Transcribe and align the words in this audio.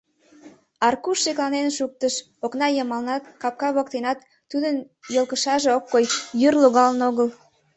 Аркуш 0.87 1.17
шекланен 1.23 1.67
шуктыш: 1.77 2.15
окна 2.45 2.67
йымалнат, 2.71 3.23
капка 3.41 3.69
воктенат 3.77 4.19
тудын 4.51 4.75
йолкышаже 5.15 5.69
ок 5.77 5.85
кой— 5.93 6.03
йӱр 6.41 6.53
логалын 6.61 6.99
огыл. 7.09 7.29